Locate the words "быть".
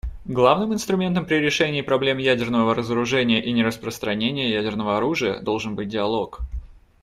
5.75-5.89